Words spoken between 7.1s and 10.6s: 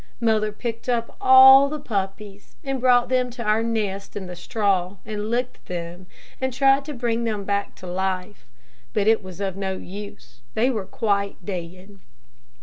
them back to life; but it was of no use;